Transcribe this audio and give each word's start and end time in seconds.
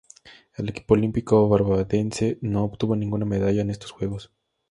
El 0.55 0.67
equipo 0.67 0.95
olímpico 0.95 1.47
barbadense 1.47 2.39
no 2.41 2.63
obtuvo 2.63 2.95
ninguna 2.95 3.25
medalla 3.27 3.61
en 3.61 3.69
estos 3.69 3.91
Juegos. 3.91 4.31